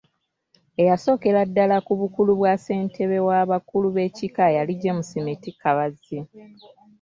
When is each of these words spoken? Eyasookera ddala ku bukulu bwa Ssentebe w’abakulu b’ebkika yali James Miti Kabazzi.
Eyasookera 0.81 1.39
ddala 1.49 1.77
ku 1.85 1.93
bukulu 1.99 2.31
bwa 2.39 2.53
Ssentebe 2.59 3.17
w’abakulu 3.27 3.87
b’ebkika 3.95 4.43
yali 4.57 4.73
James 4.81 5.09
Miti 5.25 5.51
Kabazzi. 5.61 6.17